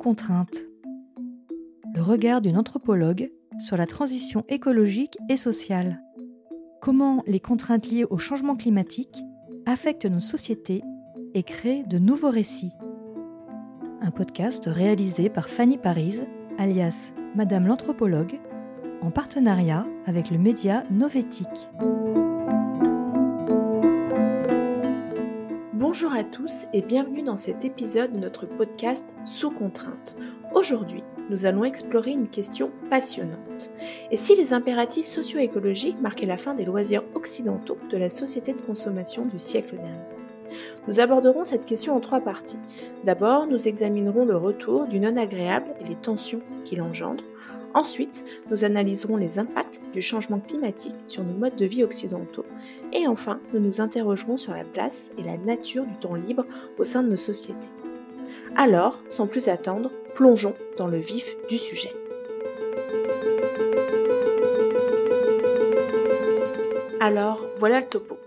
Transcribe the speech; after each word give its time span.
contrainte. 0.00 0.56
Le 1.94 2.00
regard 2.00 2.40
d'une 2.40 2.56
anthropologue 2.56 3.30
sur 3.58 3.76
la 3.76 3.86
transition 3.86 4.44
écologique 4.48 5.18
et 5.28 5.36
sociale. 5.36 6.02
Comment 6.80 7.22
les 7.26 7.38
contraintes 7.38 7.86
liées 7.86 8.06
au 8.08 8.16
changement 8.16 8.56
climatique 8.56 9.22
affectent 9.66 10.06
nos 10.06 10.20
sociétés 10.20 10.82
et 11.34 11.42
créent 11.42 11.84
de 11.86 11.98
nouveaux 11.98 12.30
récits. 12.30 12.72
Un 14.00 14.10
podcast 14.10 14.64
réalisé 14.66 15.28
par 15.28 15.50
Fanny 15.50 15.76
Paris, 15.76 16.20
alias 16.56 17.12
Madame 17.36 17.66
l'anthropologue, 17.66 18.40
en 19.02 19.10
partenariat 19.10 19.86
avec 20.06 20.30
le 20.30 20.38
média 20.38 20.82
Novétique. 20.90 21.68
Bonjour 25.92 26.12
à 26.12 26.22
tous 26.22 26.66
et 26.72 26.82
bienvenue 26.82 27.22
dans 27.22 27.36
cet 27.36 27.64
épisode 27.64 28.12
de 28.12 28.20
notre 28.20 28.46
podcast 28.46 29.12
Sous 29.24 29.50
contrainte. 29.50 30.14
Aujourd'hui, 30.54 31.02
nous 31.30 31.46
allons 31.46 31.64
explorer 31.64 32.12
une 32.12 32.28
question 32.28 32.70
passionnante. 32.90 33.72
Et 34.12 34.16
si 34.16 34.36
les 34.36 34.52
impératifs 34.52 35.06
socio-écologiques 35.06 36.00
marquaient 36.00 36.26
la 36.26 36.36
fin 36.36 36.54
des 36.54 36.64
loisirs 36.64 37.02
occidentaux 37.16 37.76
de 37.90 37.96
la 37.96 38.08
société 38.08 38.52
de 38.52 38.60
consommation 38.60 39.24
du 39.24 39.40
siècle 39.40 39.78
dernier? 39.78 40.58
Nous 40.86 41.00
aborderons 41.00 41.44
cette 41.44 41.64
question 41.64 41.96
en 41.96 42.00
trois 42.00 42.20
parties. 42.20 42.60
D'abord, 43.02 43.48
nous 43.48 43.66
examinerons 43.66 44.24
le 44.24 44.36
retour 44.36 44.86
du 44.86 45.00
non 45.00 45.16
agréable 45.16 45.74
et 45.80 45.88
les 45.88 45.96
tensions 45.96 46.40
qu'il 46.64 46.82
engendre. 46.82 47.24
Ensuite, 47.72 48.24
nous 48.50 48.64
analyserons 48.64 49.16
les 49.16 49.38
impacts 49.38 49.80
du 49.92 50.02
changement 50.02 50.40
climatique 50.40 50.96
sur 51.04 51.22
nos 51.22 51.34
modes 51.34 51.56
de 51.56 51.66
vie 51.66 51.84
occidentaux. 51.84 52.44
Et 52.92 53.06
enfin, 53.06 53.40
nous 53.52 53.60
nous 53.60 53.80
interrogerons 53.80 54.36
sur 54.36 54.52
la 54.54 54.64
place 54.64 55.12
et 55.18 55.22
la 55.22 55.38
nature 55.38 55.84
du 55.84 55.94
temps 55.96 56.16
libre 56.16 56.44
au 56.78 56.84
sein 56.84 57.02
de 57.02 57.10
nos 57.10 57.16
sociétés. 57.16 57.68
Alors, 58.56 59.00
sans 59.08 59.28
plus 59.28 59.48
attendre, 59.48 59.90
plongeons 60.14 60.56
dans 60.76 60.88
le 60.88 60.98
vif 60.98 61.36
du 61.48 61.58
sujet. 61.58 61.92
Alors, 66.98 67.46
voilà 67.58 67.80
le 67.80 67.86
topo. 67.86 68.18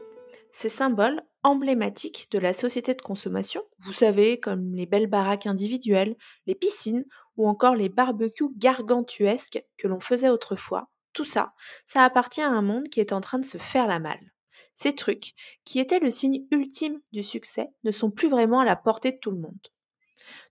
Ces 0.52 0.70
symboles 0.70 1.22
emblématiques 1.44 2.28
de 2.31 2.40
la 2.40 2.53
société 2.53 2.94
de 2.94 3.02
consommation, 3.02 3.64
vous 3.80 3.92
savez, 3.92 4.40
comme 4.40 4.73
les 4.73 4.86
belles 4.86 5.08
baraques 5.08 5.48
individuelles, 5.48 6.16
les 6.48 6.56
piscines 6.56 7.06
ou 7.38 7.48
encore 7.48 7.76
les 7.76 7.89
barbecues 7.89 8.50
gargantuesques 8.58 9.64
que 9.78 9.88
l'on 9.88 10.00
faisait 10.00 10.30
autrefois, 10.30 10.89
tout 11.14 11.26
ça, 11.26 11.53
ça 11.86 12.03
appartient 12.03 12.42
à 12.42 12.50
un 12.50 12.62
monde 12.62 12.90
qui 12.90 13.00
est 13.00 13.14
en 13.14 13.22
train 13.22 13.40
de 13.40 13.45
se 13.45 13.58
faire 13.58 13.88
la 13.88 14.00
malle. 14.00 14.31
Ces 14.75 14.95
trucs, 14.95 15.34
qui 15.66 15.80
étaient 15.80 16.00
le 16.00 16.09
signe 16.09 16.45
ultime 16.52 17.00
du 17.12 17.22
succès, 17.22 17.70
ne 17.84 17.92
sont 17.92 18.09
plus 18.09 18.28
vraiment 18.28 18.59
à 18.59 18.66
la 18.66 18.75
portée 18.75 19.12
de 19.12 19.17
tout 19.17 19.31
le 19.31 19.40
monde. 19.40 19.67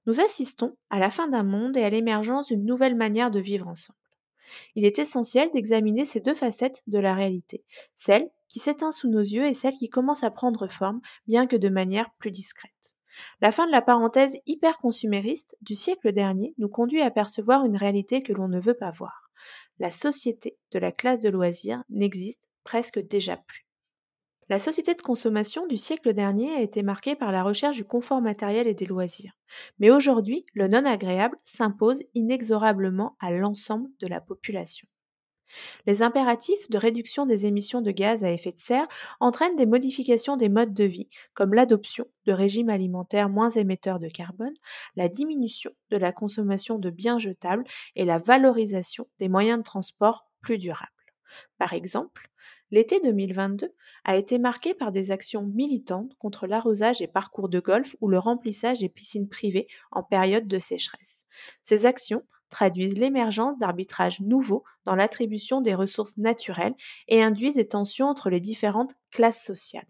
Nous 0.06 0.20
assistons 0.20 0.76
à 0.90 0.98
la 0.98 1.10
fin 1.10 1.28
d'un 1.28 1.42
monde 1.42 1.76
et 1.76 1.84
à 1.84 1.90
l'émergence 1.90 2.48
d'une 2.48 2.64
nouvelle 2.64 2.94
manière 2.94 3.30
de 3.30 3.40
vivre 3.40 3.66
ensemble. 3.66 3.98
Il 4.74 4.84
est 4.84 4.98
essentiel 4.98 5.50
d'examiner 5.50 6.04
ces 6.04 6.20
deux 6.20 6.34
facettes 6.34 6.82
de 6.86 6.98
la 6.98 7.14
réalité, 7.14 7.64
celle 7.96 8.30
qui 8.48 8.58
s'éteint 8.58 8.92
sous 8.92 9.08
nos 9.08 9.20
yeux 9.20 9.46
et 9.46 9.54
celle 9.54 9.74
qui 9.74 9.88
commence 9.88 10.24
à 10.24 10.30
prendre 10.30 10.68
forme, 10.68 11.00
bien 11.26 11.46
que 11.46 11.56
de 11.56 11.68
manière 11.68 12.10
plus 12.18 12.30
discrète. 12.30 12.94
La 13.40 13.52
fin 13.52 13.66
de 13.66 13.72
la 13.72 13.82
parenthèse 13.82 14.38
hyper 14.46 14.78
consumériste 14.78 15.56
du 15.60 15.74
siècle 15.74 16.12
dernier 16.12 16.54
nous 16.58 16.68
conduit 16.68 17.02
à 17.02 17.10
percevoir 17.10 17.64
une 17.64 17.76
réalité 17.76 18.22
que 18.22 18.32
l'on 18.32 18.48
ne 18.48 18.60
veut 18.60 18.74
pas 18.74 18.90
voir. 18.90 19.30
La 19.78 19.90
société 19.90 20.56
de 20.70 20.78
la 20.78 20.92
classe 20.92 21.20
de 21.20 21.28
loisirs 21.28 21.82
n'existe 21.88 22.48
presque 22.64 22.98
déjà 22.98 23.36
plus. 23.36 23.66
La 24.48 24.58
société 24.58 24.94
de 24.94 25.02
consommation 25.02 25.66
du 25.66 25.76
siècle 25.76 26.12
dernier 26.12 26.52
a 26.54 26.60
été 26.60 26.82
marquée 26.82 27.16
par 27.16 27.32
la 27.32 27.42
recherche 27.42 27.76
du 27.76 27.84
confort 27.84 28.20
matériel 28.20 28.66
et 28.66 28.74
des 28.74 28.86
loisirs. 28.86 29.32
Mais 29.78 29.90
aujourd'hui, 29.90 30.44
le 30.52 30.68
non 30.68 30.84
agréable 30.84 31.38
s'impose 31.44 32.02
inexorablement 32.14 33.16
à 33.20 33.30
l'ensemble 33.30 33.88
de 34.00 34.06
la 34.06 34.20
population. 34.20 34.86
Les 35.86 36.02
impératifs 36.02 36.68
de 36.70 36.78
réduction 36.78 37.26
des 37.26 37.46
émissions 37.46 37.82
de 37.82 37.90
gaz 37.90 38.24
à 38.24 38.30
effet 38.30 38.52
de 38.52 38.58
serre 38.58 38.88
entraînent 39.20 39.56
des 39.56 39.66
modifications 39.66 40.36
des 40.36 40.48
modes 40.48 40.74
de 40.74 40.84
vie, 40.84 41.08
comme 41.34 41.54
l'adoption 41.54 42.06
de 42.26 42.32
régimes 42.32 42.70
alimentaires 42.70 43.28
moins 43.28 43.50
émetteurs 43.50 43.98
de 43.98 44.08
carbone, 44.08 44.54
la 44.96 45.08
diminution 45.08 45.72
de 45.90 45.96
la 45.96 46.12
consommation 46.12 46.78
de 46.78 46.90
biens 46.90 47.18
jetables 47.18 47.64
et 47.96 48.04
la 48.04 48.18
valorisation 48.18 49.08
des 49.18 49.28
moyens 49.28 49.58
de 49.58 49.64
transport 49.64 50.26
plus 50.40 50.58
durables. 50.58 50.90
Par 51.58 51.72
exemple, 51.72 52.28
l'été 52.70 53.00
2022 53.00 53.72
a 54.04 54.16
été 54.16 54.38
marqué 54.38 54.74
par 54.74 54.92
des 54.92 55.10
actions 55.10 55.42
militantes 55.42 56.14
contre 56.18 56.46
l'arrosage 56.46 57.00
et 57.00 57.06
parcours 57.06 57.48
de 57.48 57.60
golf 57.60 57.96
ou 58.00 58.08
le 58.08 58.18
remplissage 58.18 58.80
des 58.80 58.88
piscines 58.88 59.28
privées 59.28 59.68
en 59.90 60.02
période 60.02 60.48
de 60.48 60.58
sécheresse. 60.58 61.26
Ces 61.62 61.86
actions 61.86 62.24
traduisent 62.52 62.98
l'émergence 62.98 63.58
d'arbitrages 63.58 64.20
nouveaux 64.20 64.62
dans 64.84 64.94
l'attribution 64.94 65.60
des 65.60 65.74
ressources 65.74 66.18
naturelles 66.18 66.74
et 67.08 67.22
induisent 67.22 67.56
des 67.56 67.66
tensions 67.66 68.06
entre 68.06 68.30
les 68.30 68.40
différentes 68.40 68.94
classes 69.10 69.42
sociales. 69.42 69.88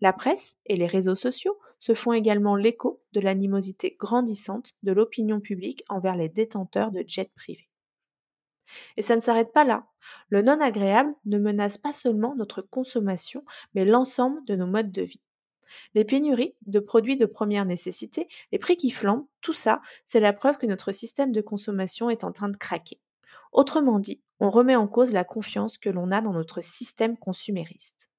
La 0.00 0.12
presse 0.12 0.58
et 0.66 0.76
les 0.76 0.86
réseaux 0.86 1.16
sociaux 1.16 1.58
se 1.78 1.94
font 1.94 2.12
également 2.12 2.56
l'écho 2.56 3.02
de 3.12 3.20
l'animosité 3.20 3.96
grandissante 3.98 4.74
de 4.82 4.92
l'opinion 4.92 5.40
publique 5.40 5.82
envers 5.88 6.16
les 6.16 6.28
détenteurs 6.28 6.92
de 6.92 7.02
jets 7.06 7.32
privés. 7.34 7.68
Et 8.96 9.02
ça 9.02 9.16
ne 9.16 9.20
s'arrête 9.20 9.52
pas 9.52 9.64
là. 9.64 9.86
Le 10.28 10.42
non 10.42 10.60
agréable 10.60 11.14
ne 11.24 11.38
menace 11.38 11.78
pas 11.78 11.92
seulement 11.92 12.34
notre 12.36 12.60
consommation, 12.60 13.44
mais 13.74 13.86
l'ensemble 13.86 14.44
de 14.44 14.56
nos 14.56 14.66
modes 14.66 14.92
de 14.92 15.02
vie. 15.02 15.22
Les 15.94 16.04
pénuries 16.04 16.54
de 16.66 16.80
produits 16.80 17.16
de 17.16 17.26
première 17.26 17.64
nécessité, 17.64 18.28
les 18.52 18.58
prix 18.58 18.76
qui 18.76 18.90
flambent, 18.90 19.26
tout 19.40 19.52
ça, 19.52 19.80
c'est 20.04 20.20
la 20.20 20.32
preuve 20.32 20.58
que 20.58 20.66
notre 20.66 20.92
système 20.92 21.32
de 21.32 21.40
consommation 21.40 22.10
est 22.10 22.24
en 22.24 22.32
train 22.32 22.48
de 22.48 22.56
craquer. 22.56 23.00
Autrement 23.52 23.98
dit, 23.98 24.20
on 24.40 24.50
remet 24.50 24.76
en 24.76 24.86
cause 24.86 25.12
la 25.12 25.24
confiance 25.24 25.78
que 25.78 25.90
l'on 25.90 26.10
a 26.10 26.20
dans 26.20 26.32
notre 26.32 26.62
système 26.62 27.16
consumériste. 27.16 28.10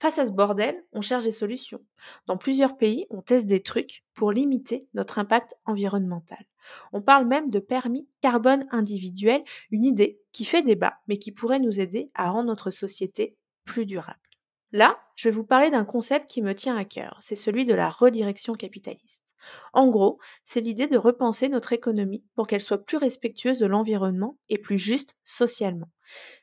Face 0.00 0.18
à 0.18 0.26
ce 0.26 0.32
bordel, 0.32 0.84
on 0.92 1.00
cherche 1.00 1.24
des 1.24 1.32
solutions. 1.32 1.84
Dans 2.26 2.36
plusieurs 2.36 2.76
pays, 2.76 3.06
on 3.10 3.22
teste 3.22 3.46
des 3.46 3.62
trucs 3.62 4.04
pour 4.14 4.30
limiter 4.30 4.86
notre 4.94 5.18
impact 5.18 5.56
environnemental. 5.64 6.44
On 6.92 7.02
parle 7.02 7.26
même 7.26 7.50
de 7.50 7.58
permis 7.58 8.06
carbone 8.20 8.66
individuel, 8.70 9.42
une 9.70 9.84
idée 9.84 10.20
qui 10.32 10.44
fait 10.44 10.62
débat, 10.62 10.98
mais 11.08 11.16
qui 11.16 11.32
pourrait 11.32 11.58
nous 11.58 11.80
aider 11.80 12.10
à 12.14 12.30
rendre 12.30 12.48
notre 12.48 12.70
société 12.70 13.36
plus 13.64 13.86
durable. 13.86 14.27
Là, 14.72 14.98
je 15.16 15.28
vais 15.28 15.34
vous 15.34 15.44
parler 15.44 15.70
d'un 15.70 15.84
concept 15.84 16.30
qui 16.30 16.42
me 16.42 16.54
tient 16.54 16.76
à 16.76 16.84
cœur, 16.84 17.18
c'est 17.22 17.34
celui 17.34 17.64
de 17.64 17.74
la 17.74 17.88
redirection 17.88 18.54
capitaliste. 18.54 19.34
En 19.72 19.88
gros, 19.88 20.18
c'est 20.44 20.60
l'idée 20.60 20.88
de 20.88 20.98
repenser 20.98 21.48
notre 21.48 21.72
économie 21.72 22.24
pour 22.34 22.46
qu'elle 22.46 22.60
soit 22.60 22.84
plus 22.84 22.98
respectueuse 22.98 23.58
de 23.58 23.66
l'environnement 23.66 24.36
et 24.50 24.58
plus 24.58 24.78
juste 24.78 25.16
socialement. 25.24 25.88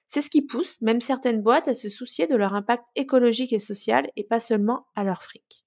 C'est 0.07 0.21
ce 0.21 0.29
qui 0.29 0.41
pousse 0.41 0.81
même 0.81 1.01
certaines 1.01 1.41
boîtes 1.41 1.67
à 1.67 1.75
se 1.75 1.89
soucier 1.89 2.25
de 2.25 2.35
leur 2.35 2.55
impact 2.55 2.83
écologique 2.95 3.53
et 3.53 3.59
social 3.59 4.09
et 4.15 4.23
pas 4.23 4.39
seulement 4.39 4.87
à 4.95 5.03
leur 5.03 5.21
fric. 5.21 5.65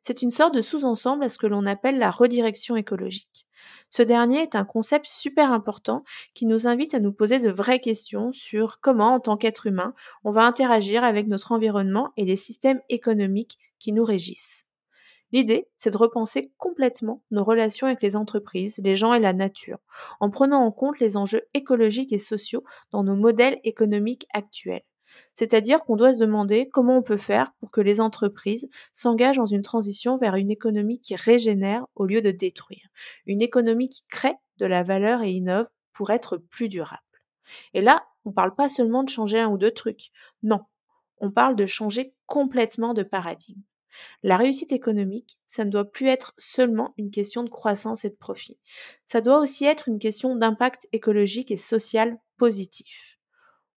C'est 0.00 0.22
une 0.22 0.30
sorte 0.30 0.54
de 0.54 0.62
sous-ensemble 0.62 1.24
à 1.24 1.28
ce 1.28 1.38
que 1.38 1.46
l'on 1.46 1.66
appelle 1.66 1.98
la 1.98 2.10
redirection 2.10 2.76
écologique. 2.76 3.45
Ce 3.90 4.02
dernier 4.02 4.42
est 4.42 4.54
un 4.54 4.64
concept 4.64 5.06
super 5.06 5.52
important 5.52 6.04
qui 6.34 6.46
nous 6.46 6.66
invite 6.66 6.94
à 6.94 7.00
nous 7.00 7.12
poser 7.12 7.38
de 7.38 7.50
vraies 7.50 7.80
questions 7.80 8.32
sur 8.32 8.80
comment, 8.80 9.14
en 9.14 9.20
tant 9.20 9.36
qu'être 9.36 9.66
humain, 9.66 9.94
on 10.24 10.32
va 10.32 10.44
interagir 10.44 11.04
avec 11.04 11.28
notre 11.28 11.52
environnement 11.52 12.12
et 12.16 12.24
les 12.24 12.36
systèmes 12.36 12.80
économiques 12.88 13.58
qui 13.78 13.92
nous 13.92 14.04
régissent. 14.04 14.66
L'idée, 15.32 15.68
c'est 15.76 15.90
de 15.90 15.96
repenser 15.96 16.52
complètement 16.56 17.22
nos 17.30 17.44
relations 17.44 17.86
avec 17.86 18.02
les 18.02 18.16
entreprises, 18.16 18.78
les 18.78 18.96
gens 18.96 19.12
et 19.12 19.20
la 19.20 19.32
nature, 19.32 19.78
en 20.20 20.30
prenant 20.30 20.64
en 20.64 20.70
compte 20.70 21.00
les 21.00 21.16
enjeux 21.16 21.42
écologiques 21.52 22.12
et 22.12 22.18
sociaux 22.18 22.64
dans 22.92 23.02
nos 23.02 23.16
modèles 23.16 23.60
économiques 23.64 24.26
actuels. 24.32 24.84
C'est-à-dire 25.34 25.84
qu'on 25.84 25.96
doit 25.96 26.14
se 26.14 26.20
demander 26.20 26.68
comment 26.72 26.98
on 26.98 27.02
peut 27.02 27.16
faire 27.16 27.52
pour 27.60 27.70
que 27.70 27.80
les 27.80 28.00
entreprises 28.00 28.68
s'engagent 28.92 29.36
dans 29.36 29.46
une 29.46 29.62
transition 29.62 30.18
vers 30.18 30.36
une 30.36 30.50
économie 30.50 31.00
qui 31.00 31.16
régénère 31.16 31.86
au 31.94 32.06
lieu 32.06 32.20
de 32.22 32.30
détruire, 32.30 32.88
une 33.26 33.42
économie 33.42 33.88
qui 33.88 34.04
crée 34.08 34.34
de 34.58 34.66
la 34.66 34.82
valeur 34.82 35.22
et 35.22 35.32
innove 35.32 35.68
pour 35.92 36.10
être 36.10 36.36
plus 36.36 36.68
durable. 36.68 37.00
Et 37.74 37.80
là, 37.80 38.04
on 38.24 38.30
ne 38.30 38.34
parle 38.34 38.54
pas 38.54 38.68
seulement 38.68 39.04
de 39.04 39.08
changer 39.08 39.38
un 39.38 39.48
ou 39.48 39.58
deux 39.58 39.70
trucs, 39.70 40.10
non, 40.42 40.60
on 41.18 41.30
parle 41.30 41.56
de 41.56 41.66
changer 41.66 42.14
complètement 42.26 42.94
de 42.94 43.02
paradigme. 43.02 43.62
La 44.22 44.36
réussite 44.36 44.72
économique, 44.72 45.38
ça 45.46 45.64
ne 45.64 45.70
doit 45.70 45.90
plus 45.90 46.08
être 46.08 46.34
seulement 46.36 46.92
une 46.98 47.10
question 47.10 47.42
de 47.42 47.48
croissance 47.48 48.04
et 48.04 48.10
de 48.10 48.16
profit. 48.16 48.58
Ça 49.06 49.20
doit 49.20 49.40
aussi 49.40 49.64
être 49.64 49.88
une 49.88 49.98
question 49.98 50.36
d'impact 50.36 50.86
écologique 50.92 51.50
et 51.50 51.56
social 51.56 52.18
positif. 52.36 53.15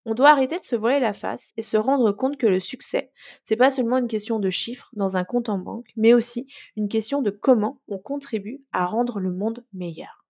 On 0.06 0.14
doit 0.14 0.30
arrêter 0.30 0.58
de 0.58 0.64
se 0.64 0.76
voiler 0.76 1.00
la 1.00 1.14
face 1.14 1.52
et 1.58 1.62
se 1.62 1.78
rendre 1.78 2.12
compte 2.12 2.38
que 2.38 2.48
le 2.48 2.60
succès, 2.60 3.12
c'est 3.44 3.56
pas 3.56 3.70
seulement 3.70 3.98
une 3.98 4.08
question 4.08 4.40
de 4.40 4.50
chiffres 4.50 4.90
dans 4.94 5.18
un 5.18 5.24
compte 5.24 5.50
en 5.50 5.58
banque, 5.58 5.92
mais 5.96 6.14
aussi 6.14 6.48
une 6.76 6.88
question 6.88 7.22
de 7.22 7.32
comment 7.32 7.82
on 7.88 7.98
contribue 7.98 8.64
à 8.72 8.86
rendre 8.86 9.20
le 9.20 9.32
monde 9.32 9.66
meilleur. 9.74 10.26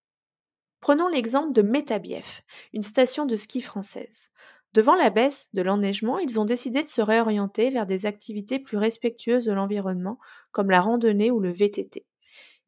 Prenons 0.82 1.08
l'exemple 1.08 1.54
de 1.54 1.62
Métabief, 1.62 2.44
une 2.74 2.84
station 2.84 3.26
de 3.26 3.36
ski 3.36 3.62
française. 3.62 4.32
Devant 4.74 4.96
la 4.96 5.10
baisse 5.10 5.50
de 5.54 5.62
l'enneigement, 5.62 6.20
ils 6.20 6.40
ont 6.40 6.46
décidé 6.46 6.84
de 6.84 6.88
se 6.88 7.02
réorienter 7.02 7.70
vers 7.70 7.86
des 7.86 8.06
activités 8.06 8.60
plus 8.60 8.78
respectueuses 8.78 9.46
de 9.46 9.52
l'environnement, 9.52 10.20
comme 10.52 10.70
la 10.70 10.80
randonnée 10.80 11.32
ou 11.32 11.40
le 11.40 11.52
VTT. 11.52 12.06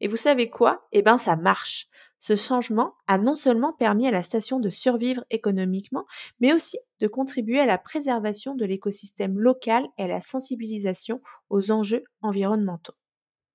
Et 0.02 0.08
vous 0.08 0.18
savez 0.18 0.50
quoi? 0.50 0.88
Eh 0.92 1.04
bien, 1.04 1.18
ça 1.18 1.36
marche. 1.36 1.88
Ce 2.22 2.36
changement 2.36 2.94
a 3.08 3.18
non 3.18 3.34
seulement 3.34 3.74
permis 3.74 4.08
à 4.08 4.12
la 4.12 4.22
station 4.22 4.60
de 4.60 4.70
survivre 4.70 5.26
économiquement, 5.32 6.06
mais 6.40 6.54
aussi 6.54 6.78
de 7.00 7.08
contribuer 7.08 7.60
à 7.60 7.66
la 7.66 7.80
préservation 7.80 8.54
de 8.54 8.64
l'écosystème 8.64 9.40
local 9.40 9.88
et 9.98 10.04
à 10.04 10.08
la 10.08 10.22
sensibilisation 10.22 11.20
aux 11.50 11.72
enjeux 11.72 12.04
environnementaux. 12.22 12.94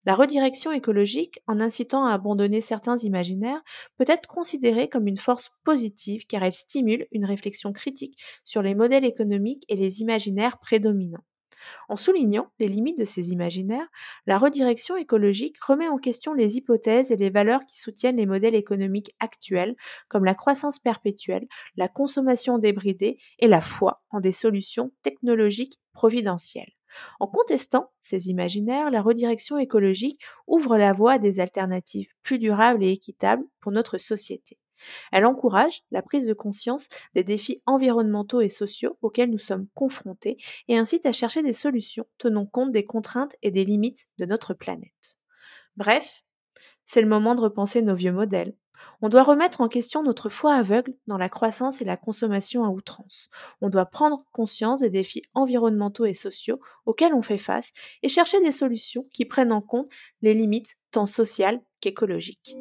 La 0.04 0.16
redirection 0.16 0.72
écologique, 0.72 1.38
en 1.46 1.60
incitant 1.60 2.06
à 2.06 2.12
abandonner 2.12 2.60
certains 2.60 2.96
imaginaires, 2.98 3.62
peut 3.98 4.04
être 4.08 4.26
considérée 4.26 4.88
comme 4.88 5.06
une 5.06 5.16
force 5.16 5.52
positive 5.62 6.26
car 6.26 6.42
elle 6.42 6.52
stimule 6.52 7.06
une 7.12 7.24
réflexion 7.24 7.72
critique 7.72 8.20
sur 8.42 8.62
les 8.62 8.74
modèles 8.74 9.04
économiques 9.04 9.64
et 9.68 9.76
les 9.76 10.00
imaginaires 10.00 10.58
prédominants. 10.58 11.24
En 11.88 11.96
soulignant 11.96 12.48
les 12.58 12.68
limites 12.68 12.98
de 12.98 13.04
ces 13.04 13.30
imaginaires, 13.30 13.88
la 14.26 14.38
redirection 14.38 14.96
écologique 14.96 15.62
remet 15.62 15.88
en 15.88 15.98
question 15.98 16.32
les 16.34 16.56
hypothèses 16.56 17.10
et 17.10 17.16
les 17.16 17.30
valeurs 17.30 17.64
qui 17.66 17.78
soutiennent 17.78 18.16
les 18.16 18.26
modèles 18.26 18.54
économiques 18.54 19.14
actuels, 19.20 19.76
comme 20.08 20.24
la 20.24 20.34
croissance 20.34 20.78
perpétuelle, 20.78 21.46
la 21.76 21.88
consommation 21.88 22.58
débridée 22.58 23.18
et 23.38 23.48
la 23.48 23.60
foi 23.60 24.02
en 24.10 24.20
des 24.20 24.32
solutions 24.32 24.92
technologiques 25.02 25.80
providentielles. 25.92 26.72
En 27.20 27.26
contestant 27.26 27.92
ces 28.00 28.28
imaginaires, 28.28 28.90
la 28.90 29.02
redirection 29.02 29.58
écologique 29.58 30.22
ouvre 30.46 30.76
la 30.78 30.92
voie 30.92 31.12
à 31.14 31.18
des 31.18 31.40
alternatives 31.40 32.08
plus 32.22 32.38
durables 32.38 32.82
et 32.84 32.90
équitables 32.90 33.44
pour 33.60 33.72
notre 33.72 33.98
société. 33.98 34.58
Elle 35.12 35.26
encourage 35.26 35.82
la 35.90 36.02
prise 36.02 36.26
de 36.26 36.34
conscience 36.34 36.88
des 37.14 37.24
défis 37.24 37.62
environnementaux 37.66 38.40
et 38.40 38.48
sociaux 38.48 38.98
auxquels 39.02 39.30
nous 39.30 39.38
sommes 39.38 39.68
confrontés 39.74 40.36
et 40.68 40.76
incite 40.76 41.06
à 41.06 41.12
chercher 41.12 41.42
des 41.42 41.52
solutions 41.52 42.06
tenant 42.18 42.46
compte 42.46 42.72
des 42.72 42.84
contraintes 42.84 43.36
et 43.42 43.50
des 43.50 43.64
limites 43.64 44.06
de 44.18 44.26
notre 44.26 44.54
planète. 44.54 45.16
Bref, 45.76 46.24
c'est 46.84 47.02
le 47.02 47.08
moment 47.08 47.34
de 47.34 47.40
repenser 47.40 47.82
nos 47.82 47.94
vieux 47.94 48.12
modèles, 48.12 48.54
on 49.02 49.08
doit 49.08 49.22
remettre 49.22 49.60
en 49.60 49.68
question 49.68 50.02
notre 50.02 50.28
foi 50.28 50.54
aveugle 50.54 50.94
dans 51.06 51.18
la 51.18 51.28
croissance 51.28 51.80
et 51.80 51.84
la 51.84 51.96
consommation 51.96 52.64
à 52.64 52.68
outrance. 52.68 53.28
On 53.60 53.68
doit 53.68 53.86
prendre 53.86 54.24
conscience 54.32 54.80
des 54.80 54.90
défis 54.90 55.22
environnementaux 55.34 56.06
et 56.06 56.14
sociaux 56.14 56.60
auxquels 56.84 57.14
on 57.14 57.22
fait 57.22 57.38
face 57.38 57.72
et 58.02 58.08
chercher 58.08 58.40
des 58.42 58.52
solutions 58.52 59.06
qui 59.12 59.24
prennent 59.24 59.52
en 59.52 59.62
compte 59.62 59.88
les 60.22 60.34
limites 60.34 60.76
tant 60.90 61.06
sociales 61.06 61.60
qu'écologiques. 61.80 62.56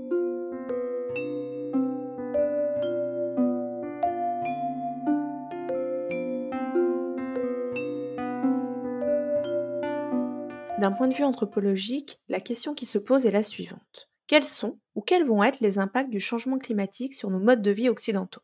D'un 10.85 10.91
point 10.91 11.07
de 11.07 11.15
vue 11.15 11.23
anthropologique, 11.23 12.19
la 12.29 12.39
question 12.39 12.75
qui 12.75 12.85
se 12.85 12.99
pose 12.99 13.25
est 13.25 13.31
la 13.31 13.41
suivante. 13.41 14.07
Quels 14.27 14.43
sont 14.43 14.77
ou 14.93 15.01
quels 15.01 15.25
vont 15.25 15.41
être 15.43 15.59
les 15.59 15.79
impacts 15.79 16.11
du 16.11 16.19
changement 16.19 16.59
climatique 16.59 17.15
sur 17.15 17.31
nos 17.31 17.39
modes 17.39 17.63
de 17.63 17.71
vie 17.71 17.89
occidentaux? 17.89 18.43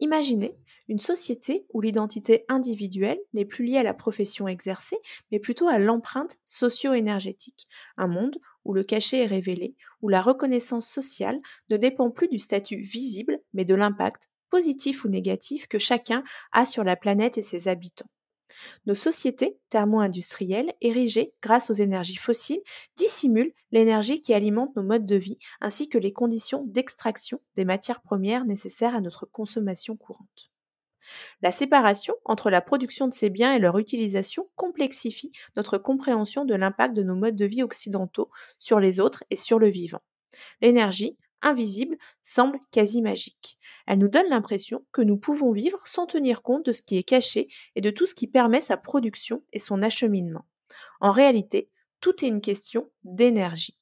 Imaginez 0.00 0.56
une 0.88 0.98
société 0.98 1.66
où 1.72 1.80
l'identité 1.80 2.44
individuelle 2.48 3.20
n'est 3.34 3.44
plus 3.44 3.64
liée 3.64 3.76
à 3.76 3.84
la 3.84 3.94
profession 3.94 4.48
exercée, 4.48 4.96
mais 5.30 5.38
plutôt 5.38 5.68
à 5.68 5.78
l'empreinte 5.78 6.38
socio-énergétique. 6.44 7.68
Un 7.96 8.08
monde 8.08 8.40
où 8.64 8.74
le 8.74 8.82
cachet 8.82 9.18
est 9.18 9.26
révélé, 9.26 9.76
où 10.02 10.08
la 10.08 10.22
reconnaissance 10.22 10.88
sociale 10.88 11.38
ne 11.68 11.76
dépend 11.76 12.10
plus 12.10 12.26
du 12.26 12.40
statut 12.40 12.80
visible, 12.80 13.38
mais 13.54 13.64
de 13.64 13.76
l'impact, 13.76 14.28
positif 14.50 15.04
ou 15.04 15.08
négatif, 15.08 15.68
que 15.68 15.78
chacun 15.78 16.24
a 16.50 16.64
sur 16.64 16.82
la 16.82 16.96
planète 16.96 17.38
et 17.38 17.42
ses 17.42 17.68
habitants. 17.68 18.10
Nos 18.86 18.94
sociétés 18.94 19.58
thermo-industrielles, 19.68 20.74
érigées 20.80 21.34
grâce 21.42 21.70
aux 21.70 21.74
énergies 21.74 22.16
fossiles, 22.16 22.62
dissimulent 22.96 23.54
l'énergie 23.72 24.20
qui 24.20 24.34
alimente 24.34 24.74
nos 24.76 24.82
modes 24.82 25.06
de 25.06 25.16
vie 25.16 25.38
ainsi 25.60 25.88
que 25.88 25.98
les 25.98 26.12
conditions 26.12 26.64
d'extraction 26.66 27.40
des 27.56 27.64
matières 27.64 28.00
premières 28.00 28.44
nécessaires 28.44 28.94
à 28.94 29.00
notre 29.00 29.26
consommation 29.26 29.96
courante. 29.96 30.50
La 31.42 31.52
séparation 31.52 32.14
entre 32.24 32.50
la 32.50 32.60
production 32.60 33.08
de 33.08 33.14
ces 33.14 33.30
biens 33.30 33.54
et 33.54 33.58
leur 33.58 33.78
utilisation 33.78 34.48
complexifie 34.56 35.32
notre 35.56 35.78
compréhension 35.78 36.44
de 36.44 36.54
l'impact 36.54 36.94
de 36.94 37.02
nos 37.02 37.16
modes 37.16 37.36
de 37.36 37.46
vie 37.46 37.62
occidentaux 37.62 38.30
sur 38.58 38.80
les 38.80 39.00
autres 39.00 39.24
et 39.30 39.36
sur 39.36 39.58
le 39.58 39.68
vivant. 39.68 40.02
L'énergie, 40.60 41.16
invisible, 41.42 41.96
semble 42.22 42.58
quasi 42.70 43.02
magique. 43.02 43.58
Elle 43.86 43.98
nous 43.98 44.08
donne 44.08 44.28
l'impression 44.28 44.84
que 44.92 45.02
nous 45.02 45.16
pouvons 45.16 45.50
vivre 45.50 45.80
sans 45.86 46.06
tenir 46.06 46.42
compte 46.42 46.66
de 46.66 46.72
ce 46.72 46.82
qui 46.82 46.96
est 46.96 47.02
caché 47.02 47.48
et 47.74 47.80
de 47.80 47.90
tout 47.90 48.06
ce 48.06 48.14
qui 48.14 48.26
permet 48.26 48.60
sa 48.60 48.76
production 48.76 49.42
et 49.52 49.58
son 49.58 49.82
acheminement. 49.82 50.46
En 51.00 51.10
réalité, 51.10 51.70
tout 52.00 52.24
est 52.24 52.28
une 52.28 52.40
question 52.40 52.90
d'énergie. 53.04 53.76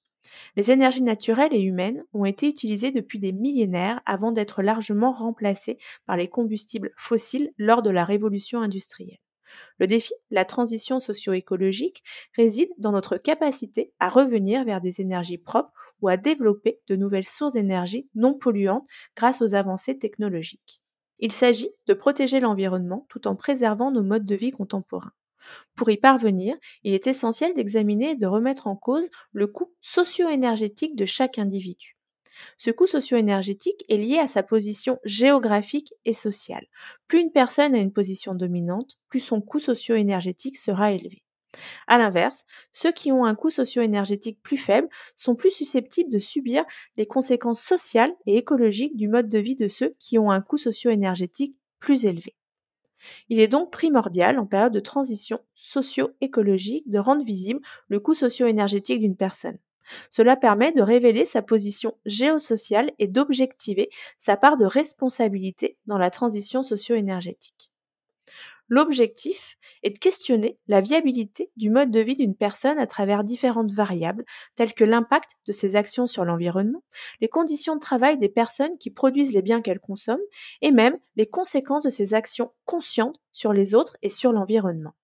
Les 0.57 0.71
énergies 0.71 1.03
naturelles 1.03 1.55
et 1.55 1.61
humaines 1.61 2.05
ont 2.13 2.25
été 2.25 2.49
utilisées 2.49 2.93
depuis 2.93 3.19
des 3.19 3.33
millénaires 3.33 4.01
avant 4.07 4.33
d'être 4.33 4.63
largement 4.63 5.13
remplacées 5.13 5.79
par 6.07 6.17
les 6.17 6.29
combustibles 6.29 6.93
fossiles 6.97 7.53
lors 7.59 7.83
de 7.83 7.91
la 7.91 8.05
révolution 8.05 8.61
industrielle. 8.61 9.19
Le 9.79 9.87
défi, 9.87 10.13
la 10.31 10.45
transition 10.45 11.01
socio-écologique, 11.01 12.03
réside 12.37 12.71
dans 12.79 12.93
notre 12.93 13.17
capacité 13.17 13.93
à 14.01 14.09
revenir 14.09 14.65
vers 14.65 14.81
des 14.81 15.01
énergies 15.01 15.39
propres 15.39 15.73
ou 16.01 16.09
à 16.09 16.17
développer 16.17 16.81
de 16.87 16.97
nouvelles 16.97 17.27
sources 17.27 17.55
d'énergie 17.55 18.09
non 18.15 18.35
polluantes 18.35 18.87
grâce 19.17 19.43
aux 19.43 19.55
avancées 19.55 19.99
technologiques. 19.99 20.81
Il 21.19 21.33
s'agit 21.33 21.71
de 21.87 21.95
protéger 21.95 22.41
l'environnement 22.41 23.07
tout 23.09 23.27
en 23.27 23.35
préservant 23.35 23.91
nos 23.91 24.05
modes 24.05 24.27
de 24.27 24.37
vie 24.37 24.53
contemporains. 24.53 25.13
Pour 25.75 25.91
y 25.91 25.97
parvenir, 25.97 26.57
il 26.85 26.95
est 26.95 27.07
essentiel 27.07 27.55
d'examiner 27.55 28.11
et 28.11 28.17
de 28.17 28.27
remettre 28.27 28.67
en 28.67 28.77
cause 28.77 29.09
le 29.33 29.47
coût 29.47 29.73
socio-énergétique 29.81 30.95
de 30.95 31.07
chaque 31.07 31.39
individu. 31.39 31.98
Ce 32.57 32.71
coût 32.71 32.87
socio-énergétique 32.87 33.85
est 33.89 33.97
lié 33.97 34.19
à 34.19 34.27
sa 34.27 34.43
position 34.43 34.99
géographique 35.05 35.95
et 36.05 36.13
sociale. 36.13 36.67
Plus 37.07 37.21
une 37.21 37.33
personne 37.33 37.75
a 37.75 37.79
une 37.79 37.93
position 37.93 38.35
dominante, 38.35 38.99
plus 39.09 39.21
son 39.21 39.41
coût 39.41 39.59
socio-énergétique 39.59 40.59
sera 40.59 40.93
élevé. 40.93 41.23
A 41.87 41.99
l'inverse, 41.99 42.45
ceux 42.73 42.93
qui 42.93 43.11
ont 43.11 43.25
un 43.25 43.35
coût 43.35 43.51
socio-énergétique 43.51 44.41
plus 44.43 44.59
faible 44.59 44.89
sont 45.17 45.35
plus 45.35 45.51
susceptibles 45.51 46.11
de 46.11 46.19
subir 46.19 46.65
les 46.97 47.07
conséquences 47.07 47.63
sociales 47.63 48.15
et 48.27 48.37
écologiques 48.37 48.97
du 48.97 49.09
mode 49.09 49.29
de 49.29 49.39
vie 49.39 49.57
de 49.57 49.69
ceux 49.69 49.95
qui 49.99 50.19
ont 50.19 50.31
un 50.31 50.41
coût 50.41 50.59
socio-énergétique 50.59 51.57
plus 51.81 52.05
élevé. 52.05 52.35
Il 53.29 53.41
est 53.41 53.49
donc 53.49 53.71
primordial, 53.71 54.39
en 54.39 54.47
période 54.47 54.73
de 54.73 54.81
transition 54.81 55.41
socio-écologique, 55.55 56.89
de 56.91 56.99
rendre 56.99 57.25
visible 57.25 57.61
le 57.89 58.01
coût 58.01 58.15
socio-énergétique 58.15 59.01
d'une 59.01 59.17
personne. 59.17 59.59
Cela 60.11 60.37
permet 60.37 60.73
de 60.73 60.83
révéler 60.83 61.25
sa 61.25 61.43
position 61.43 61.97
géosociale 62.07 62.93
et 62.99 63.09
d'objectiver 63.09 63.91
sa 64.19 64.37
part 64.37 64.57
de 64.57 64.65
responsabilité 64.65 65.77
dans 65.87 65.99
la 65.99 66.11
transition 66.11 66.63
socio-énergétique. 66.63 67.71
L'objectif 68.71 69.57
est 69.83 69.91
de 69.91 69.99
questionner 69.99 70.59
la 70.69 70.83
viabilité 70.83 71.51
du 71.57 71.71
mode 71.71 71.91
de 71.91 72.01
vie 72.01 72.17
d'une 72.17 72.35
personne 72.35 72.79
à 72.79 72.87
travers 72.87 73.25
différentes 73.25 73.73
variables, 73.73 74.27
telles 74.57 74.75
que 74.75 74.85
l'impact 74.85 75.31
de 75.47 75.53
ses 75.53 75.75
actions 75.75 76.07
sur 76.07 76.27
l'environnement, 76.27 76.83
les 77.23 77.29
conditions 77.29 77.77
de 77.77 77.81
travail 77.81 78.19
des 78.19 78.29
personnes 78.29 78.77
qui 78.79 78.91
produisent 78.91 79.33
les 79.33 79.43
biens 79.43 79.63
qu'elles 79.63 79.81
consomment, 79.81 80.19
et 80.61 80.71
même 80.71 80.99
les 81.17 81.27
conséquences 81.27 81.85
de 81.85 81.91
ses 81.91 82.13
actions 82.13 82.53
conscientes 82.67 83.19
sur 83.33 83.55
les 83.55 83.75
autres 83.75 83.97
et 84.03 84.11
sur 84.11 84.33
l'environnement. 84.33 84.95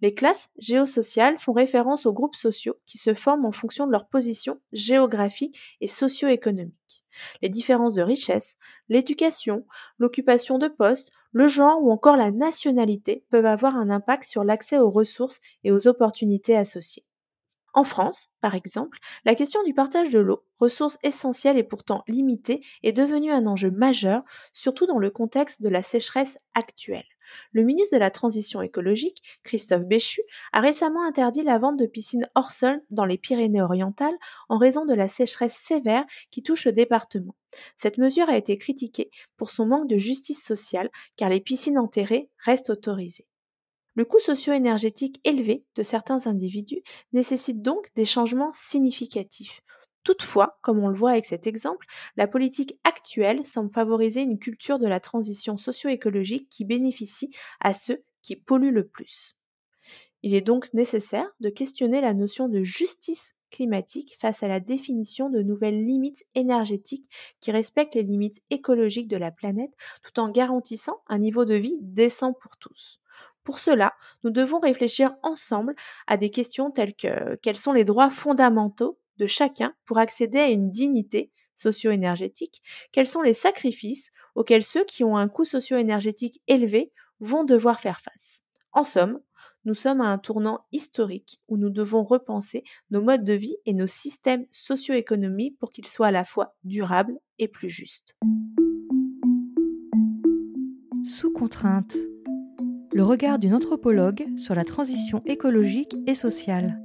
Les 0.00 0.14
classes 0.14 0.50
géosociales 0.58 1.38
font 1.38 1.52
référence 1.52 2.06
aux 2.06 2.12
groupes 2.12 2.36
sociaux 2.36 2.76
qui 2.86 2.98
se 2.98 3.14
forment 3.14 3.46
en 3.46 3.52
fonction 3.52 3.86
de 3.86 3.92
leur 3.92 4.08
position 4.08 4.60
géographique 4.72 5.76
et 5.80 5.88
socio-économique. 5.88 7.04
Les 7.42 7.48
différences 7.48 7.94
de 7.94 8.02
richesse, 8.02 8.58
l'éducation, 8.88 9.66
l'occupation 9.98 10.58
de 10.58 10.68
postes, 10.68 11.10
le 11.32 11.48
genre 11.48 11.82
ou 11.82 11.90
encore 11.90 12.16
la 12.16 12.30
nationalité 12.30 13.24
peuvent 13.30 13.46
avoir 13.46 13.76
un 13.76 13.90
impact 13.90 14.24
sur 14.24 14.44
l'accès 14.44 14.78
aux 14.78 14.90
ressources 14.90 15.40
et 15.64 15.72
aux 15.72 15.88
opportunités 15.88 16.56
associées. 16.56 17.06
En 17.74 17.84
France, 17.84 18.28
par 18.42 18.54
exemple, 18.54 18.98
la 19.24 19.34
question 19.34 19.62
du 19.62 19.72
partage 19.72 20.10
de 20.10 20.18
l'eau, 20.18 20.44
ressource 20.58 20.98
essentielle 21.02 21.56
et 21.56 21.62
pourtant 21.62 22.04
limitée, 22.06 22.60
est 22.82 22.92
devenue 22.92 23.32
un 23.32 23.46
enjeu 23.46 23.70
majeur, 23.70 24.22
surtout 24.52 24.86
dans 24.86 24.98
le 24.98 25.10
contexte 25.10 25.62
de 25.62 25.70
la 25.70 25.82
sécheresse 25.82 26.38
actuelle. 26.54 27.11
Le 27.52 27.62
ministre 27.62 27.96
de 27.96 28.00
la 28.00 28.10
Transition 28.10 28.62
écologique, 28.62 29.22
Christophe 29.42 29.84
Béchu, 29.84 30.22
a 30.52 30.60
récemment 30.60 31.04
interdit 31.04 31.42
la 31.42 31.58
vente 31.58 31.78
de 31.78 31.86
piscines 31.86 32.28
hors 32.34 32.52
sol 32.52 32.80
dans 32.90 33.04
les 33.04 33.18
Pyrénées-Orientales 33.18 34.16
en 34.48 34.58
raison 34.58 34.84
de 34.84 34.94
la 34.94 35.08
sécheresse 35.08 35.56
sévère 35.56 36.04
qui 36.30 36.42
touche 36.42 36.64
le 36.64 36.72
département. 36.72 37.34
Cette 37.76 37.98
mesure 37.98 38.28
a 38.28 38.36
été 38.36 38.56
critiquée 38.58 39.10
pour 39.36 39.50
son 39.50 39.66
manque 39.66 39.88
de 39.88 39.98
justice 39.98 40.42
sociale 40.42 40.90
car 41.16 41.28
les 41.28 41.40
piscines 41.40 41.78
enterrées 41.78 42.30
restent 42.38 42.70
autorisées. 42.70 43.26
Le 43.94 44.06
coût 44.06 44.20
socio-énergétique 44.20 45.20
élevé 45.24 45.64
de 45.76 45.82
certains 45.82 46.26
individus 46.26 46.82
nécessite 47.12 47.60
donc 47.60 47.90
des 47.94 48.06
changements 48.06 48.52
significatifs. 48.54 49.60
Toutefois, 50.04 50.58
comme 50.62 50.80
on 50.80 50.88
le 50.88 50.96
voit 50.96 51.12
avec 51.12 51.26
cet 51.26 51.46
exemple, 51.46 51.86
la 52.16 52.26
politique 52.26 52.78
actuelle 52.84 53.46
semble 53.46 53.72
favoriser 53.72 54.22
une 54.22 54.38
culture 54.38 54.78
de 54.78 54.88
la 54.88 55.00
transition 55.00 55.56
socio-écologique 55.56 56.48
qui 56.48 56.64
bénéficie 56.64 57.34
à 57.60 57.72
ceux 57.72 58.04
qui 58.20 58.36
polluent 58.36 58.72
le 58.72 58.86
plus. 58.86 59.36
Il 60.22 60.34
est 60.34 60.40
donc 60.40 60.72
nécessaire 60.72 61.30
de 61.40 61.50
questionner 61.50 62.00
la 62.00 62.14
notion 62.14 62.48
de 62.48 62.62
justice 62.62 63.34
climatique 63.50 64.16
face 64.18 64.42
à 64.42 64.48
la 64.48 64.60
définition 64.60 65.28
de 65.28 65.42
nouvelles 65.42 65.84
limites 65.84 66.24
énergétiques 66.34 67.08
qui 67.40 67.52
respectent 67.52 67.94
les 67.94 68.02
limites 68.02 68.40
écologiques 68.50 69.08
de 69.08 69.16
la 69.16 69.30
planète 69.30 69.72
tout 70.02 70.18
en 70.18 70.30
garantissant 70.30 71.02
un 71.08 71.18
niveau 71.18 71.44
de 71.44 71.54
vie 71.54 71.76
décent 71.80 72.32
pour 72.32 72.56
tous. 72.56 73.00
Pour 73.44 73.58
cela, 73.58 73.94
nous 74.24 74.30
devons 74.30 74.60
réfléchir 74.60 75.14
ensemble 75.22 75.74
à 76.06 76.16
des 76.16 76.30
questions 76.30 76.70
telles 76.70 76.94
que 76.94 77.36
quels 77.42 77.56
sont 77.56 77.72
les 77.72 77.84
droits 77.84 78.10
fondamentaux 78.10 78.98
chacun 79.26 79.74
pour 79.84 79.98
accéder 79.98 80.38
à 80.38 80.48
une 80.48 80.70
dignité 80.70 81.30
socio-énergétique, 81.54 82.62
quels 82.92 83.06
sont 83.06 83.22
les 83.22 83.34
sacrifices 83.34 84.10
auxquels 84.34 84.64
ceux 84.64 84.84
qui 84.84 85.04
ont 85.04 85.16
un 85.16 85.28
coût 85.28 85.44
socio-énergétique 85.44 86.40
élevé 86.48 86.92
vont 87.20 87.44
devoir 87.44 87.80
faire 87.80 88.00
face? 88.00 88.42
En 88.72 88.84
somme, 88.84 89.20
nous 89.64 89.74
sommes 89.74 90.00
à 90.00 90.06
un 90.06 90.18
tournant 90.18 90.64
historique 90.72 91.40
où 91.46 91.56
nous 91.56 91.70
devons 91.70 92.02
repenser 92.02 92.64
nos 92.90 93.00
modes 93.00 93.22
de 93.22 93.32
vie 93.32 93.56
et 93.64 93.74
nos 93.74 93.86
systèmes 93.86 94.46
socio-économiques 94.50 95.56
pour 95.58 95.70
qu'ils 95.70 95.86
soient 95.86 96.08
à 96.08 96.12
la 96.12 96.24
fois 96.24 96.56
durables 96.64 97.18
et 97.38 97.46
plus 97.46 97.68
justes. 97.68 98.16
Sous 101.04 101.32
contrainte. 101.32 101.96
Le 102.92 103.04
regard 103.04 103.38
d'une 103.38 103.54
anthropologue 103.54 104.26
sur 104.36 104.54
la 104.54 104.64
transition 104.64 105.22
écologique 105.26 105.96
et 106.06 106.14
sociale. 106.14 106.80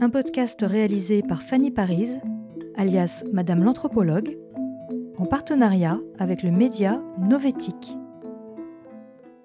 Un 0.00 0.10
podcast 0.10 0.60
réalisé 0.62 1.22
par 1.22 1.42
Fanny 1.42 1.70
Paris, 1.70 2.08
alias 2.74 3.22
Madame 3.32 3.62
l'anthropologue, 3.62 4.38
en 5.18 5.26
partenariat 5.26 6.00
avec 6.18 6.42
le 6.42 6.50
média 6.50 7.02
Novétique. 7.18 7.92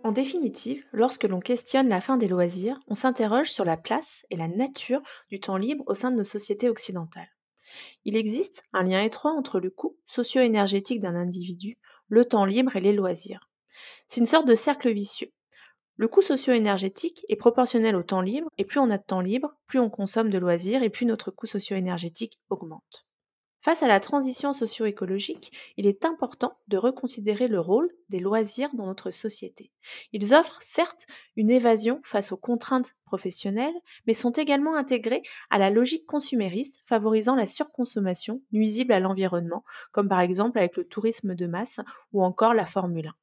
En 0.04 0.12
définitive, 0.12 0.84
lorsque 0.92 1.26
l'on 1.26 1.40
questionne 1.40 1.88
la 1.88 2.02
fin 2.02 2.18
des 2.18 2.28
loisirs, 2.28 2.80
on 2.88 2.96
s'interroge 2.96 3.52
sur 3.52 3.66
la 3.66 3.78
place 3.78 4.26
et 4.30 4.36
la 4.36 4.48
nature 4.48 5.02
du 5.30 5.40
temps 5.40 5.58
libre 5.58 5.84
au 5.88 5.94
sein 5.94 6.10
de 6.12 6.18
nos 6.18 6.24
sociétés 6.24 6.70
occidentales. 6.70 7.30
Il 8.06 8.16
existe 8.16 8.66
un 8.74 8.84
lien 8.84 9.02
étroit 9.04 9.34
entre 9.34 9.60
le 9.60 9.70
coût 9.70 9.98
socio-énergétique 10.06 11.02
d'un 11.02 11.16
individu, 11.16 11.78
le 12.08 12.26
temps 12.26 12.46
libre 12.46 12.76
et 12.76 12.82
les 12.82 12.94
loisirs. 12.94 13.50
C'est 14.08 14.20
une 14.22 14.26
sorte 14.26 14.48
de 14.48 14.56
cercle 14.56 14.92
vicieux. 14.92 15.32
Le 16.00 16.08
coût 16.08 16.22
socio-énergétique 16.22 17.26
est 17.28 17.36
proportionnel 17.36 17.98
au 17.98 18.04
temps 18.04 18.22
libre, 18.22 18.48
et 18.58 18.64
plus 18.64 18.80
on 18.80 18.90
a 18.90 18.98
de 18.98 19.04
temps 19.04 19.20
libre, 19.20 19.54
plus 19.68 19.80
on 19.80 19.90
consomme 19.90 20.30
de 20.30 20.38
loisirs, 20.38 20.82
et 20.82 20.90
plus 20.90 21.06
notre 21.06 21.30
coût 21.30 21.46
socio-énergétique 21.46 22.40
augmente. 22.50 23.06
Face 23.60 23.84
à 23.84 23.88
la 23.88 24.00
transition 24.00 24.54
socio-écologique, 24.54 25.52
il 25.76 25.88
est 25.88 26.06
important 26.06 26.58
de 26.70 26.78
reconsidérer 26.78 27.50
le 27.50 27.60
rôle 27.60 27.90
des 28.08 28.20
loisirs 28.20 28.70
dans 28.76 28.86
notre 28.86 29.12
société. 29.12 29.74
Ils 30.14 30.34
offrent 30.34 30.60
certes 30.62 31.06
une 31.36 31.50
évasion 31.50 32.00
face 32.06 32.32
aux 32.32 32.38
contraintes 32.38 32.96
professionnelles, 33.04 33.76
mais 34.08 34.14
sont 34.14 34.32
également 34.32 34.78
intégrés 34.78 35.24
à 35.50 35.58
la 35.58 35.70
logique 35.70 36.06
consumériste 36.06 36.80
favorisant 36.86 37.36
la 37.36 37.46
surconsommation 37.46 38.42
nuisible 38.54 38.94
à 38.94 39.02
l'environnement, 39.02 39.66
comme 39.92 40.08
par 40.08 40.22
exemple 40.22 40.60
avec 40.60 40.78
le 40.78 40.86
tourisme 40.86 41.36
de 41.36 41.46
masse 41.46 41.82
ou 42.14 42.24
encore 42.24 42.54
la 42.54 42.66
Formule 42.66 43.08
1. 43.08 43.14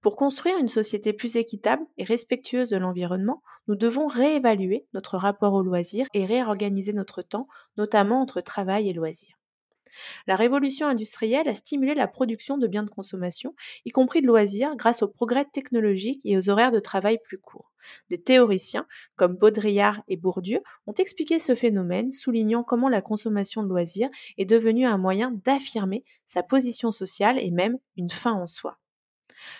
Pour 0.00 0.16
construire 0.16 0.58
une 0.58 0.68
société 0.68 1.12
plus 1.12 1.36
équitable 1.36 1.84
et 1.96 2.04
respectueuse 2.04 2.70
de 2.70 2.76
l'environnement, 2.76 3.42
nous 3.66 3.76
devons 3.76 4.06
réévaluer 4.06 4.86
notre 4.94 5.16
rapport 5.16 5.52
aux 5.52 5.62
loisirs 5.62 6.06
et 6.14 6.24
réorganiser 6.24 6.92
notre 6.92 7.22
temps, 7.22 7.48
notamment 7.76 8.22
entre 8.22 8.40
travail 8.40 8.88
et 8.88 8.94
loisirs. 8.94 9.38
La 10.26 10.36
révolution 10.36 10.86
industrielle 10.86 11.48
a 11.48 11.54
stimulé 11.54 11.94
la 11.94 12.06
production 12.06 12.58
de 12.58 12.66
biens 12.66 12.82
de 12.82 12.90
consommation, 12.90 13.54
y 13.84 13.90
compris 13.90 14.22
de 14.22 14.26
loisirs, 14.26 14.76
grâce 14.76 15.02
aux 15.02 15.08
progrès 15.08 15.44
technologiques 15.44 16.20
et 16.24 16.36
aux 16.36 16.50
horaires 16.50 16.70
de 16.70 16.80
travail 16.80 17.18
plus 17.22 17.38
courts. 17.38 17.72
Des 18.10 18.20
théoriciens, 18.20 18.86
comme 19.16 19.34
Baudrillard 19.34 20.02
et 20.08 20.16
Bourdieu, 20.16 20.60
ont 20.86 20.94
expliqué 20.94 21.38
ce 21.38 21.54
phénomène, 21.54 22.12
soulignant 22.12 22.62
comment 22.62 22.88
la 22.88 23.02
consommation 23.02 23.62
de 23.62 23.68
loisirs 23.68 24.10
est 24.36 24.44
devenue 24.44 24.86
un 24.86 24.98
moyen 24.98 25.32
d'affirmer 25.44 26.04
sa 26.26 26.42
position 26.42 26.90
sociale 26.90 27.38
et 27.38 27.50
même 27.50 27.78
une 27.96 28.10
fin 28.10 28.32
en 28.32 28.46
soi. 28.46 28.78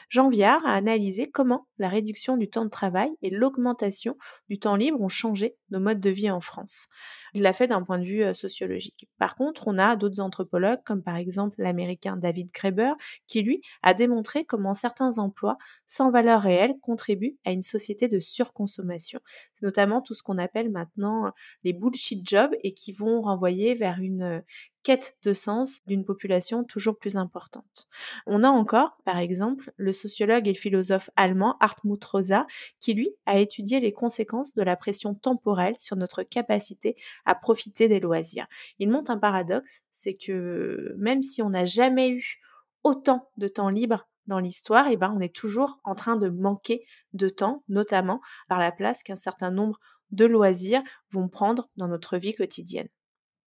Jean 0.08 0.28
Viard 0.30 0.64
a 0.66 0.72
analysé 0.74 1.30
comment 1.30 1.68
la 1.78 1.88
réduction 1.88 2.36
du 2.36 2.48
temps 2.48 2.64
de 2.64 2.70
travail 2.70 3.10
et 3.22 3.30
l'augmentation 3.30 4.16
du 4.48 4.58
temps 4.58 4.76
libre 4.76 5.00
ont 5.00 5.08
changé 5.08 5.57
nos 5.70 5.80
modes 5.80 6.00
de 6.00 6.10
vie 6.10 6.30
en 6.30 6.40
France. 6.40 6.88
Il 7.34 7.42
l'a 7.42 7.52
fait 7.52 7.68
d'un 7.68 7.82
point 7.82 7.98
de 7.98 8.04
vue 8.04 8.34
sociologique. 8.34 9.08
Par 9.18 9.36
contre, 9.36 9.68
on 9.68 9.78
a 9.78 9.96
d'autres 9.96 10.20
anthropologues, 10.20 10.82
comme 10.84 11.02
par 11.02 11.16
exemple 11.16 11.56
l'américain 11.58 12.16
David 12.16 12.50
Graeber, 12.52 12.92
qui 13.26 13.42
lui 13.42 13.60
a 13.82 13.94
démontré 13.94 14.44
comment 14.44 14.74
certains 14.74 15.18
emplois 15.18 15.58
sans 15.86 16.10
valeur 16.10 16.42
réelle 16.42 16.74
contribuent 16.80 17.36
à 17.44 17.52
une 17.52 17.62
société 17.62 18.08
de 18.08 18.20
surconsommation. 18.20 19.20
C'est 19.54 19.66
notamment 19.66 20.00
tout 20.00 20.14
ce 20.14 20.22
qu'on 20.22 20.38
appelle 20.38 20.70
maintenant 20.70 21.32
les 21.64 21.72
bullshit 21.72 22.26
jobs 22.28 22.54
et 22.62 22.72
qui 22.72 22.92
vont 22.92 23.20
renvoyer 23.22 23.74
vers 23.74 23.98
une 24.00 24.42
quête 24.88 25.18
de 25.22 25.34
sens 25.34 25.84
d'une 25.86 26.04
population 26.04 26.64
toujours 26.64 26.98
plus 26.98 27.16
importante. 27.16 27.88
On 28.26 28.42
a 28.42 28.48
encore, 28.48 28.96
par 29.04 29.18
exemple, 29.18 29.72
le 29.76 29.92
sociologue 29.92 30.48
et 30.48 30.54
philosophe 30.54 31.10
allemand 31.16 31.56
Hartmut 31.60 32.02
Rosa, 32.02 32.46
qui 32.80 32.94
lui 32.94 33.10
a 33.26 33.38
étudié 33.38 33.80
les 33.80 33.92
conséquences 33.92 34.54
de 34.54 34.62
la 34.62 34.76
pression 34.76 35.14
temporelle 35.14 35.57
sur 35.78 35.96
notre 35.96 36.22
capacité 36.22 36.96
à 37.24 37.34
profiter 37.34 37.88
des 37.88 38.00
loisirs. 38.00 38.46
Il 38.78 38.90
montre 38.90 39.10
un 39.10 39.18
paradoxe, 39.18 39.82
c'est 39.90 40.14
que 40.14 40.94
même 40.98 41.22
si 41.22 41.42
on 41.42 41.50
n'a 41.50 41.66
jamais 41.66 42.10
eu 42.10 42.40
autant 42.84 43.30
de 43.36 43.48
temps 43.48 43.70
libre 43.70 44.08
dans 44.26 44.38
l'histoire, 44.38 44.86
eh 44.90 44.96
ben 44.96 45.12
on 45.16 45.20
est 45.20 45.34
toujours 45.34 45.80
en 45.84 45.94
train 45.94 46.16
de 46.16 46.28
manquer 46.28 46.84
de 47.12 47.28
temps, 47.28 47.64
notamment 47.68 48.20
par 48.48 48.58
la 48.58 48.72
place 48.72 49.02
qu'un 49.02 49.16
certain 49.16 49.50
nombre 49.50 49.78
de 50.10 50.24
loisirs 50.24 50.82
vont 51.10 51.28
prendre 51.28 51.68
dans 51.76 51.88
notre 51.88 52.16
vie 52.18 52.34
quotidienne. 52.34 52.88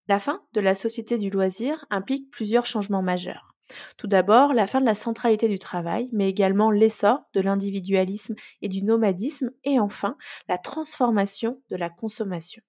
La 0.08 0.20
fin 0.20 0.42
de 0.54 0.62
la 0.62 0.76
société 0.76 1.18
du 1.18 1.30
loisir 1.30 1.86
implique 1.90 2.30
plusieurs 2.32 2.66
changements 2.66 3.04
majeurs. 3.04 3.51
Tout 3.98 4.08
d'abord, 4.08 4.54
la 4.54 4.68
fin 4.68 4.82
de 4.82 4.86
la 4.86 4.96
centralité 4.96 5.48
du 5.48 5.60
travail, 5.60 6.10
mais 6.12 6.30
également 6.30 6.72
l'essor 6.72 7.24
de 7.34 7.42
l'individualisme 7.42 8.36
et 8.62 8.70
du 8.70 8.84
nomadisme, 8.84 9.52
et 9.64 9.80
enfin 9.80 10.18
la 10.48 10.58
transformation 10.58 11.62
de 11.70 11.76
la 11.76 11.90
consommation. 11.90 12.62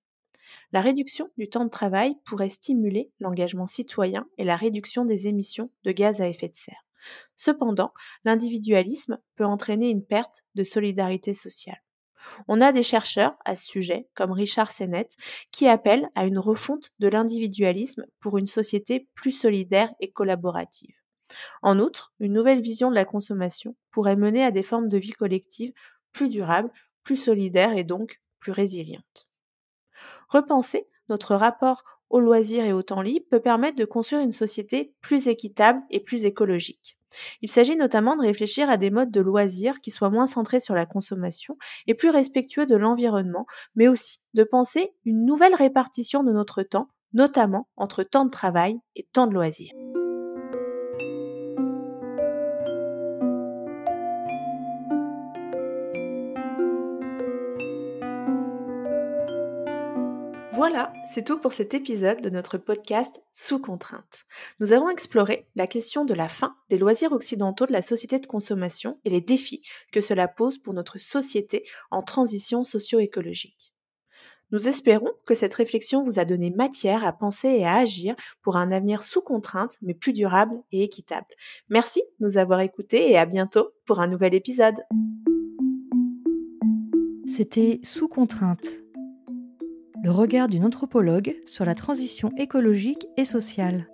La 0.73 0.81
réduction 0.81 1.31
du 1.39 1.49
temps 1.49 1.65
de 1.65 1.71
travail 1.71 2.17
pourrait 2.25 2.49
stimuler 2.49 3.11
l'engagement 3.21 3.67
citoyen 3.67 4.27
et 4.39 4.45
la 4.45 4.57
réduction 4.57 5.05
des 5.05 5.27
émissions 5.27 5.71
de 5.85 5.93
gaz 5.93 6.21
à 6.21 6.29
effet 6.29 6.49
de 6.49 6.55
serre. 6.55 6.87
Cependant, 7.37 7.93
l'individualisme 8.25 9.19
peut 9.35 9.45
entraîner 9.45 9.91
une 9.91 10.05
perte 10.05 10.45
de 10.55 10.63
solidarité 10.63 11.35
sociale. 11.35 11.83
On 12.49 12.61
a 12.61 12.73
des 12.73 12.83
chercheurs 12.83 13.37
à 13.45 13.57
ce 13.57 13.67
sujet, 13.67 14.09
comme 14.15 14.33
Richard 14.33 14.73
Sennett, 14.73 15.17
qui 15.51 15.69
appellent 15.69 16.09
à 16.15 16.27
une 16.27 16.39
refonte 16.39 16.91
de 16.99 17.09
l'individualisme 17.09 18.07
pour 18.21 18.39
une 18.39 18.47
société 18.47 19.09
plus 19.15 19.33
solidaire 19.33 19.93
et 20.01 20.11
collaborative. 20.11 20.95
En 21.63 21.79
outre, 21.79 22.13
une 22.21 22.33
nouvelle 22.33 22.61
vision 22.61 22.91
de 22.91 22.95
la 22.95 23.05
consommation 23.05 23.75
pourrait 23.91 24.17
mener 24.17 24.45
à 24.45 24.51
des 24.51 24.63
formes 24.63 24.89
de 24.89 24.99
vie 24.99 25.13
collective 25.13 25.73
plus 26.13 26.29
durables, 26.29 26.71
plus 27.05 27.17
solidaires 27.17 27.77
et 27.77 27.85
donc 27.85 28.21
plus 28.39 28.53
résilientes. 28.53 29.29
Repenser 30.29 30.89
notre 31.09 31.35
rapport 31.35 31.85
au 32.11 32.21
loisir 32.21 32.65
et 32.65 32.73
au 32.73 32.83
temps 32.83 33.01
libre 33.01 33.27
peut 33.31 33.41
permettre 33.41 33.77
de 33.77 33.85
construire 33.85 34.23
une 34.23 34.33
société 34.33 34.95
plus 35.01 35.29
équitable 35.29 35.81
et 35.91 36.01
plus 36.01 36.25
écologique. 36.27 36.99
Il 37.43 37.51
s'agit 37.51 37.77
notamment 37.77 38.17
de 38.17 38.23
réfléchir 38.23 38.71
à 38.71 38.77
des 38.77 38.91
modes 38.91 39.11
de 39.11 39.21
loisirs 39.21 39.81
qui 39.81 39.91
soient 39.91 40.11
moins 40.11 40.27
centrés 40.27 40.61
sur 40.61 40.75
la 40.75 40.87
consommation 40.87 41.57
et 41.87 41.95
plus 41.95 42.11
respectueux 42.11 42.67
de 42.67 42.77
l'environnement, 42.77 43.47
mais 43.75 43.89
aussi 43.89 44.21
de 44.35 44.45
penser 44.45 44.95
une 45.05 45.25
nouvelle 45.25 45.55
répartition 45.55 46.25
de 46.25 46.33
notre 46.33 46.63
temps, 46.63 46.89
notamment 47.13 47.69
entre 47.77 48.03
temps 48.03 48.25
de 48.25 48.31
travail 48.31 48.79
et 48.97 49.07
temps 49.13 49.27
de 49.27 49.35
loisirs. 49.35 49.73
Voilà, 60.55 60.93
c'est 61.11 61.25
tout 61.25 61.39
pour 61.39 61.55
cet 61.55 61.73
épisode 61.73 62.21
de 62.21 62.29
notre 62.29 62.59
podcast 62.59 63.23
Sous 63.31 63.59
contrainte. 63.59 64.25
Nous 64.61 64.75
avons 64.75 64.91
exploré 64.91 65.47
la 65.57 65.67
question 65.67 66.05
de 66.05 66.13
la 66.13 66.29
fin 66.29 66.55
des 66.69 66.77
loisirs 66.77 67.13
occidentaux 67.13 67.65
de 67.65 67.73
la 67.73 67.81
société 67.81 68.19
de 68.19 68.27
consommation 68.27 68.99
et 69.07 69.11
les 69.11 69.23
défis 69.23 69.63
que 69.93 70.03
cela 70.03 70.29
pose 70.29 70.59
pour 70.59 70.75
notre 70.75 70.99
société 70.99 71.65
en 71.91 72.03
transition 72.03 72.65
socio-écologique. 72.65 73.73
Nous 74.51 74.69
espérons 74.69 75.11
que 75.25 75.35
cette 75.35 75.55
réflexion 75.55 76.05
vous 76.05 76.19
a 76.19 76.27
donné 76.27 76.51
matière 76.51 77.03
à 77.07 77.15
penser 77.15 77.49
et 77.49 77.65
à 77.65 77.77
agir 77.77 78.15
pour 78.43 78.57
un 78.57 78.71
avenir 78.73 79.05
sous 79.05 79.23
contrainte 79.23 79.79
mais 79.81 79.95
plus 79.95 80.13
durable 80.13 80.63
et 80.71 80.83
équitable. 80.83 81.35
Merci 81.71 82.03
de 82.21 82.27
nous 82.27 82.37
avoir 82.37 82.61
écoutés 82.61 83.11
et 83.11 83.17
à 83.17 83.25
bientôt 83.25 83.71
pour 83.87 84.01
un 84.01 84.07
nouvel 84.07 84.35
épisode. 84.35 84.85
C'était 87.27 87.81
Sous 87.83 88.09
contrainte 88.09 88.83
le 90.03 90.11
regard 90.11 90.49
d'une 90.49 90.65
anthropologue 90.65 91.37
sur 91.47 91.65
la 91.65 91.75
transition 91.75 92.31
écologique 92.37 93.07
et 93.17 93.25
sociale. 93.25 93.87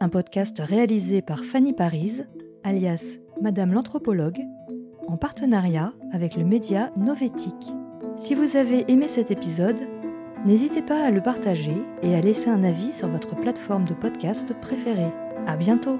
Un 0.00 0.08
podcast 0.08 0.58
réalisé 0.58 1.22
par 1.22 1.44
Fanny 1.44 1.72
Paris, 1.72 2.22
alias 2.62 3.18
Madame 3.42 3.72
l'anthropologue, 3.72 4.40
en 5.06 5.16
partenariat 5.16 5.92
avec 6.12 6.36
le 6.36 6.44
média 6.44 6.90
Novétique. 6.96 7.72
Si 8.16 8.34
vous 8.34 8.56
avez 8.56 8.90
aimé 8.90 9.08
cet 9.08 9.30
épisode, 9.30 9.80
N'hésitez 10.44 10.82
pas 10.82 11.02
à 11.02 11.10
le 11.10 11.22
partager 11.22 11.82
et 12.02 12.14
à 12.14 12.20
laisser 12.20 12.50
un 12.50 12.64
avis 12.64 12.92
sur 12.92 13.08
votre 13.08 13.34
plateforme 13.34 13.84
de 13.84 13.94
podcast 13.94 14.52
préférée. 14.60 15.10
À 15.46 15.56
bientôt! 15.56 15.98